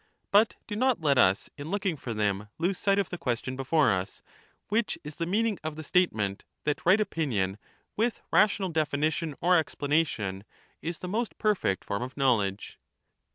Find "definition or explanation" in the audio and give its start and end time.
8.69-10.43